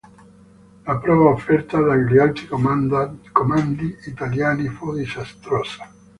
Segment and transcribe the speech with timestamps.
[0.87, 5.91] La prova offerta dagli alti comandi italiani fu disastrosa.